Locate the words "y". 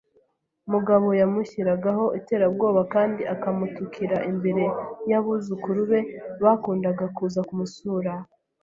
5.09-5.13